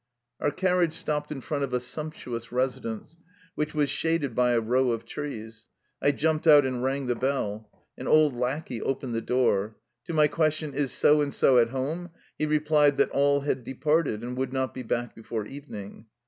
[0.39, 3.17] Our carriage stopped in front of a sumptuous residence,
[3.53, 5.67] which was shaded by a row of trees.
[6.01, 7.69] I jumped out and rang the bell.
[7.99, 9.77] An old lackey opened the door.
[10.05, 12.09] To my question," Is so and so at home?''
[12.39, 16.07] he replied that all had departed and would not be back before evening.